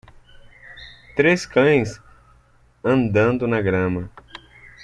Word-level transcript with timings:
Três 1.15 1.45
cães 1.45 2.01
andando 2.83 3.47
na 3.47 3.61
grama. 3.61 4.09